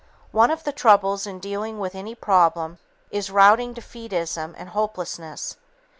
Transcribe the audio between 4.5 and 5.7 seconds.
and hopelessness.